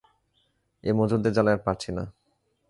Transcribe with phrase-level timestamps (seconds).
[0.83, 2.03] এই মজুরদের জ্বালায় আর পারছি না।